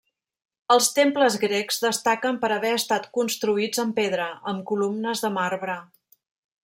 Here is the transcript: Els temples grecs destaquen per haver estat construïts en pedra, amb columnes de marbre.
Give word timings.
Els 0.75 0.87
temples 0.99 1.35
grecs 1.43 1.77
destaquen 1.83 2.39
per 2.45 2.51
haver 2.55 2.71
estat 2.77 3.05
construïts 3.19 3.83
en 3.85 3.93
pedra, 4.01 4.27
amb 4.53 4.65
columnes 4.73 5.23
de 5.27 5.33
marbre. 5.37 5.77